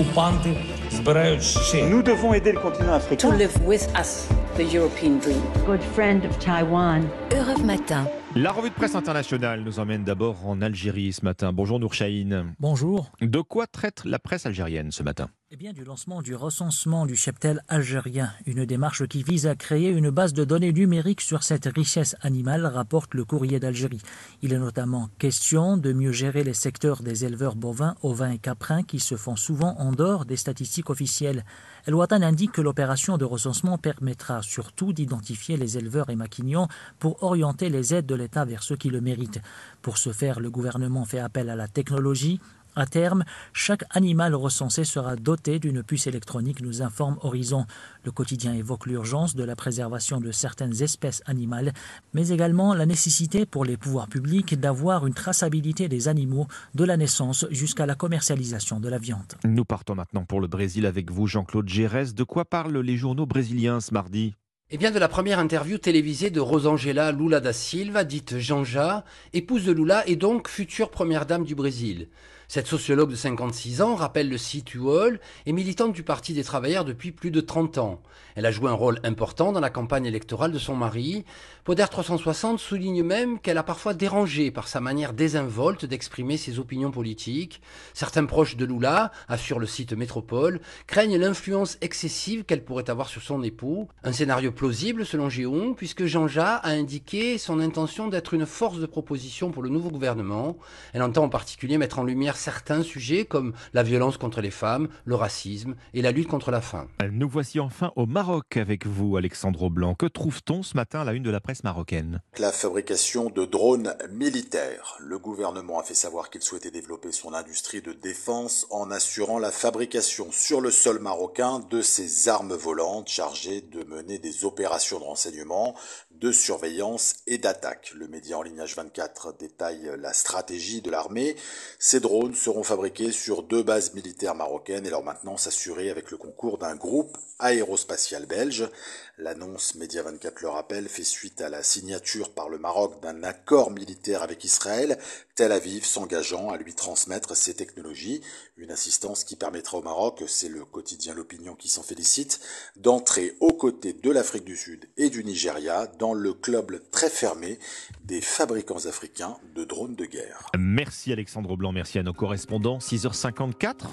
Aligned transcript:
окупанти 0.00 0.56
збирають 0.92 1.42
ще. 1.42 1.76
Nous 1.84 2.02
devons 2.02 2.32
aider 2.34 2.52
le 2.52 2.60
continent 2.60 2.90
to 2.90 2.96
africain. 3.00 3.38
live 3.38 3.56
with 3.66 3.84
us 4.00 4.10
the 4.56 4.64
European 4.78 5.18
dream. 5.24 5.42
good 5.66 5.82
friend 5.96 6.20
of 6.30 6.32
Taiwan. 6.38 7.00
Europe 7.38 7.64
Matin. 7.64 8.04
La 8.35 8.53
revue 8.53 8.69
de 8.69 8.75
presse 8.75 8.95
internationale 8.95 9.61
nous 9.61 9.79
emmène 9.79 10.05
d'abord 10.05 10.47
en 10.47 10.61
Algérie 10.61 11.11
ce 11.11 11.25
matin. 11.25 11.51
Bonjour 11.51 11.81
Nour 11.81 11.93
Chahine. 11.93 12.53
Bonjour. 12.61 13.11
De 13.19 13.41
quoi 13.41 13.67
traite 13.67 14.05
la 14.05 14.19
presse 14.19 14.45
algérienne 14.45 14.89
ce 14.91 15.03
matin? 15.03 15.29
Eh 15.53 15.57
bien, 15.57 15.73
du 15.73 15.83
lancement 15.83 16.21
du 16.21 16.33
recensement 16.33 17.05
du 17.05 17.17
cheptel 17.17 17.61
algérien, 17.67 18.31
une 18.45 18.63
démarche 18.63 19.05
qui 19.07 19.21
vise 19.21 19.47
à 19.47 19.55
créer 19.55 19.89
une 19.89 20.09
base 20.09 20.31
de 20.31 20.45
données 20.45 20.71
numériques 20.71 21.19
sur 21.19 21.43
cette 21.43 21.65
richesse 21.65 22.15
animale, 22.21 22.65
rapporte 22.65 23.15
le 23.15 23.25
courrier 23.25 23.59
d'Algérie. 23.59 24.01
Il 24.41 24.53
est 24.53 24.59
notamment 24.59 25.09
question 25.19 25.75
de 25.75 25.91
mieux 25.91 26.13
gérer 26.13 26.45
les 26.45 26.53
secteurs 26.53 27.03
des 27.03 27.25
éleveurs 27.25 27.57
bovins, 27.57 27.95
ovins 28.01 28.31
et 28.31 28.37
caprins 28.37 28.83
qui 28.83 29.01
se 29.01 29.17
font 29.17 29.35
souvent 29.35 29.75
en 29.77 29.91
dehors 29.91 30.23
des 30.23 30.37
statistiques 30.37 30.89
officielles. 30.89 31.43
El 31.85 31.95
Watan 31.95 32.21
indique 32.21 32.53
que 32.53 32.61
l'opération 32.61 33.17
de 33.17 33.25
recensement 33.25 33.77
permettra 33.77 34.41
surtout 34.43 34.93
d'identifier 34.93 35.57
les 35.57 35.77
éleveurs 35.77 36.09
et 36.09 36.15
maquignons 36.15 36.69
pour 36.97 37.21
orienter 37.23 37.67
les 37.67 37.93
aides 37.93 38.05
de 38.05 38.15
l'État 38.21 38.45
vers 38.45 38.63
ceux 38.63 38.77
qui 38.77 38.89
le 38.89 39.01
méritent. 39.01 39.41
Pour 39.81 39.97
ce 39.97 40.13
faire, 40.13 40.39
le 40.39 40.49
gouvernement 40.49 41.03
fait 41.05 41.19
appel 41.19 41.49
à 41.49 41.55
la 41.55 41.67
technologie. 41.67 42.39
À 42.73 42.85
terme, 42.85 43.25
chaque 43.51 43.83
animal 43.89 44.33
recensé 44.33 44.85
sera 44.85 45.17
doté 45.17 45.59
d'une 45.59 45.83
puce 45.83 46.07
électronique, 46.07 46.61
nous 46.61 46.81
informe 46.81 47.17
Horizon. 47.21 47.65
Le 48.05 48.11
quotidien 48.11 48.53
évoque 48.53 48.85
l'urgence 48.85 49.35
de 49.35 49.43
la 49.43 49.57
préservation 49.57 50.21
de 50.21 50.31
certaines 50.31 50.81
espèces 50.81 51.21
animales, 51.25 51.73
mais 52.13 52.29
également 52.29 52.73
la 52.73 52.85
nécessité 52.85 53.45
pour 53.45 53.65
les 53.65 53.75
pouvoirs 53.75 54.07
publics 54.07 54.57
d'avoir 54.57 55.05
une 55.05 55.13
traçabilité 55.13 55.89
des 55.89 56.07
animaux 56.07 56.47
de 56.73 56.85
la 56.85 56.95
naissance 56.95 57.45
jusqu'à 57.51 57.85
la 57.85 57.95
commercialisation 57.95 58.79
de 58.79 58.87
la 58.87 58.99
viande. 58.99 59.33
Nous 59.43 59.65
partons 59.65 59.95
maintenant 59.95 60.23
pour 60.23 60.39
le 60.39 60.47
Brésil 60.47 60.85
avec 60.85 61.11
vous 61.11 61.27
Jean-Claude 61.27 61.67
Gérès. 61.67 62.15
De 62.15 62.23
quoi 62.23 62.45
parlent 62.45 62.79
les 62.79 62.95
journaux 62.95 63.25
brésiliens 63.25 63.81
ce 63.81 63.93
mardi? 63.93 64.33
Eh 64.73 64.77
bien, 64.77 64.91
de 64.91 64.99
la 64.99 65.09
première 65.09 65.39
interview 65.39 65.77
télévisée 65.77 66.29
de 66.29 66.39
Rosangela 66.39 67.11
Lula 67.11 67.41
da 67.41 67.51
Silva, 67.51 68.05
dite 68.05 68.37
Janja, 68.37 69.03
épouse 69.33 69.65
de 69.65 69.73
Lula 69.73 70.07
et 70.07 70.15
donc 70.15 70.47
future 70.47 70.89
première 70.89 71.25
dame 71.25 71.43
du 71.43 71.55
Brésil. 71.55 72.07
Cette 72.53 72.67
sociologue 72.67 73.11
de 73.11 73.15
56 73.15 73.81
ans, 73.81 73.95
rappelle 73.95 74.27
le 74.27 74.37
site 74.37 74.73
UOL, 74.73 75.21
est 75.45 75.51
militante 75.53 75.93
du 75.93 76.03
Parti 76.03 76.33
des 76.33 76.43
travailleurs 76.43 76.83
depuis 76.83 77.13
plus 77.13 77.31
de 77.31 77.39
30 77.39 77.77
ans. 77.77 78.01
Elle 78.35 78.45
a 78.45 78.51
joué 78.51 78.69
un 78.69 78.73
rôle 78.73 78.99
important 79.05 79.53
dans 79.53 79.61
la 79.61 79.69
campagne 79.69 80.05
électorale 80.05 80.51
de 80.51 80.59
son 80.59 80.75
mari. 80.75 81.23
Poder 81.63 81.85
360 81.89 82.59
souligne 82.59 83.03
même 83.03 83.39
qu'elle 83.39 83.57
a 83.57 83.63
parfois 83.63 83.93
dérangé 83.93 84.51
par 84.51 84.67
sa 84.67 84.81
manière 84.81 85.13
désinvolte 85.13 85.85
d'exprimer 85.85 86.35
ses 86.35 86.59
opinions 86.59 86.91
politiques. 86.91 87.61
Certains 87.93 88.25
proches 88.25 88.57
de 88.57 88.65
Lula, 88.65 89.13
assure 89.29 89.57
le 89.57 89.65
site 89.65 89.93
Métropole, 89.93 90.59
craignent 90.87 91.17
l'influence 91.17 91.77
excessive 91.79 92.43
qu'elle 92.43 92.65
pourrait 92.65 92.89
avoir 92.89 93.07
sur 93.07 93.21
son 93.21 93.43
époux. 93.43 93.87
Un 94.03 94.11
scénario 94.11 94.51
plausible 94.61 95.07
selon 95.07 95.27
Géon, 95.27 95.73
puisque 95.73 96.05
Jean-Ja 96.05 96.57
a 96.57 96.69
indiqué 96.69 97.39
son 97.39 97.59
intention 97.59 98.09
d'être 98.09 98.35
une 98.35 98.45
force 98.45 98.77
de 98.77 98.85
proposition 98.85 99.49
pour 99.49 99.63
le 99.63 99.69
nouveau 99.69 99.89
gouvernement. 99.89 100.55
Elle 100.93 101.01
entend 101.01 101.23
en 101.23 101.29
particulier 101.29 101.79
mettre 101.79 101.97
en 101.97 102.03
lumière 102.03 102.37
certains 102.37 102.83
sujets 102.83 103.25
comme 103.25 103.53
la 103.73 103.81
violence 103.81 104.17
contre 104.17 104.39
les 104.39 104.51
femmes, 104.51 104.87
le 105.05 105.15
racisme 105.15 105.73
et 105.95 106.03
la 106.03 106.11
lutte 106.11 106.27
contre 106.27 106.51
la 106.51 106.61
faim. 106.61 106.85
Nous 107.11 107.27
voici 107.27 107.59
enfin 107.59 107.91
au 107.95 108.05
Maroc 108.05 108.55
avec 108.55 108.85
vous 108.85 109.17
Alexandre 109.17 109.67
Blanc. 109.71 109.95
Que 109.95 110.05
trouve-t-on 110.05 110.61
ce 110.61 110.77
matin 110.77 111.01
à 111.01 111.05
la 111.05 111.13
une 111.13 111.23
de 111.23 111.31
la 111.31 111.39
presse 111.39 111.63
marocaine? 111.63 112.21
La 112.37 112.51
fabrication 112.51 113.31
de 113.31 113.45
drones 113.45 113.95
militaires. 114.11 114.95
Le 114.99 115.17
gouvernement 115.17 115.79
a 115.79 115.83
fait 115.83 115.95
savoir 115.95 116.29
qu'il 116.29 116.43
souhaitait 116.43 116.69
développer 116.69 117.11
son 117.11 117.33
industrie 117.33 117.81
de 117.81 117.93
défense 117.93 118.67
en 118.69 118.91
assurant 118.91 119.39
la 119.39 119.49
fabrication 119.49 120.27
sur 120.31 120.61
le 120.61 120.69
sol 120.69 120.99
marocain 120.99 121.61
de 121.71 121.81
ces 121.81 122.29
armes 122.29 122.53
volantes 122.53 123.09
chargées 123.09 123.61
de 123.61 123.83
mener 123.85 124.19
des 124.19 124.45
opérations 124.45 124.50
de 124.55 125.03
renseignement, 125.03 125.75
de 126.11 126.31
surveillance 126.31 127.15
et 127.27 127.37
d'attaque. 127.37 127.93
Le 127.95 128.07
média 128.07 128.37
en 128.37 128.41
ligne 128.41 128.61
H24 128.61 129.37
détaille 129.37 129.91
la 129.97 130.13
stratégie 130.13 130.81
de 130.81 130.91
l'armée. 130.91 131.35
Ces 131.79 131.99
drones 131.99 132.35
seront 132.35 132.63
fabriqués 132.63 133.11
sur 133.11 133.43
deux 133.43 133.63
bases 133.63 133.93
militaires 133.93 134.35
marocaines 134.35 134.85
et 134.85 134.89
leur 134.89 135.03
maintenance 135.03 135.47
assurée 135.47 135.89
avec 135.89 136.11
le 136.11 136.17
concours 136.17 136.57
d'un 136.57 136.75
groupe 136.75 137.17
aérospatial 137.39 138.25
belge. 138.27 138.69
L'annonce 139.17 139.75
Média 139.75 140.03
24 140.03 140.41
le 140.41 140.49
rappelle 140.49 140.87
fait 140.87 141.03
suite 141.03 141.41
à 141.41 141.49
la 141.49 141.63
signature 141.63 142.33
par 142.33 142.49
le 142.49 142.57
Maroc 142.57 143.01
d'un 143.01 143.23
accord 143.23 143.71
militaire 143.71 144.23
avec 144.23 144.43
Israël, 144.43 144.97
Tel 145.35 145.51
Aviv 145.51 145.85
s'engageant 145.85 146.49
à 146.49 146.57
lui 146.57 146.73
transmettre 146.73 147.35
ces 147.35 147.53
technologies, 147.53 148.21
une 148.57 148.71
assistance 148.71 149.23
qui 149.23 149.35
permettra 149.35 149.77
au 149.77 149.81
Maroc, 149.81 150.23
c'est 150.27 150.49
le 150.49 150.65
quotidien 150.65 151.13
L'Opinion 151.13 151.55
qui 151.55 151.67
s'en 151.67 151.83
félicite, 151.83 152.39
d'entrer 152.75 153.35
aux 153.39 153.53
côtés 153.53 153.93
de 153.93 154.11
l'Afrique 154.11 154.40
du 154.43 154.55
Sud 154.55 154.87
et 154.97 155.09
du 155.09 155.23
Nigeria 155.23 155.87
dans 155.99 156.13
le 156.13 156.33
club 156.33 156.81
très 156.91 157.09
fermé 157.09 157.59
des 158.03 158.21
fabricants 158.21 158.85
africains 158.85 159.37
de 159.55 159.63
drones 159.63 159.95
de 159.95 160.05
guerre. 160.05 160.47
Merci 160.57 161.11
Alexandre 161.11 161.55
Blanc, 161.55 161.71
merci 161.71 161.99
à 161.99 162.03
nos 162.03 162.13
correspondants. 162.13 162.77
6h54. 162.79 163.89